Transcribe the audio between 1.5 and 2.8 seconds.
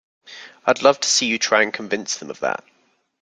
and convince them of that!